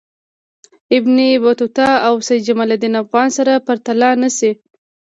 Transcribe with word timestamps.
ابن 0.97 1.17
بطوطه 1.43 1.87
او 2.07 2.13
سیدجماالدین 2.27 2.93
افغان 3.03 3.27
سره 3.37 3.53
پرتله 3.67 4.09
نه 4.21 4.29
شي. 4.37 4.51